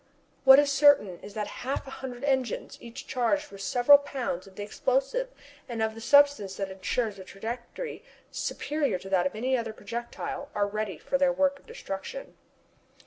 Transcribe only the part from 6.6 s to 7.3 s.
ensures a